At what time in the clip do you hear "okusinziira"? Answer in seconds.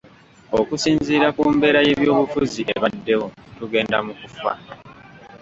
0.59-1.27